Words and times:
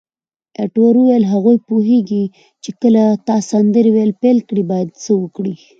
ایټور 0.59 0.93
وویل: 0.97 1.23
هغوی 1.33 1.57
پوهیږي 1.67 2.23
چې 2.63 2.71
کله 2.81 3.03
ته 3.25 3.35
سندرې 3.49 3.91
ویل 3.95 4.11
پیل 4.21 4.37
کړې 4.47 4.63
باید 4.71 4.89
څه 5.03 5.11
وکړي. 5.21 5.55